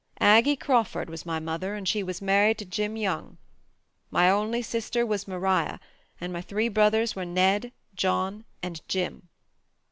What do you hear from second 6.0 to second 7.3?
and my three brothers were